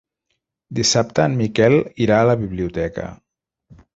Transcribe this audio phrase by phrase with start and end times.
[0.79, 3.09] Dissabte en Miquel irà a la biblioteca.